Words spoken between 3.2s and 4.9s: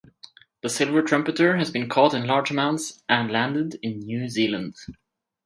landed in New Zealand.